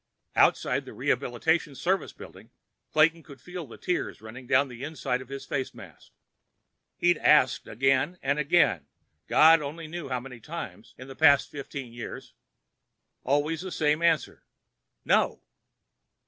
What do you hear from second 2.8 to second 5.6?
Clayton could feel the tears running down the inside of his